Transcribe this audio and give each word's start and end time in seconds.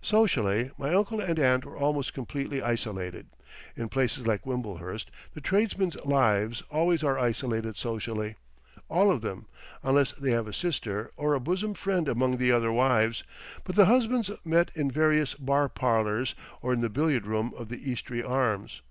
Socially, 0.00 0.70
my 0.78 0.94
uncle 0.94 1.20
and 1.20 1.40
aunt 1.40 1.64
were 1.64 1.76
almost 1.76 2.14
completely 2.14 2.62
isolated. 2.62 3.26
In 3.74 3.88
places 3.88 4.24
like 4.24 4.46
Wimblehurst 4.46 5.08
the 5.34 5.40
tradesmen's 5.40 5.96
lives 6.04 6.62
always 6.70 7.02
are 7.02 7.18
isolated 7.18 7.76
socially, 7.76 8.36
all 8.88 9.10
of 9.10 9.22
them, 9.22 9.46
unless 9.82 10.12
they 10.12 10.30
have 10.30 10.46
a 10.46 10.52
sister 10.54 11.10
or 11.16 11.34
a 11.34 11.40
bosom 11.40 11.74
friend 11.74 12.06
among 12.06 12.36
the 12.36 12.52
other 12.52 12.70
wives, 12.70 13.24
but 13.64 13.74
the 13.74 13.86
husbands 13.86 14.30
met 14.44 14.70
in 14.76 14.88
various 14.88 15.34
bar 15.34 15.68
parlours 15.68 16.36
or 16.62 16.72
in 16.72 16.80
the 16.80 16.88
billiard 16.88 17.26
room 17.26 17.52
of 17.58 17.68
the 17.68 17.90
Eastry 17.90 18.22
Arms. 18.22 18.82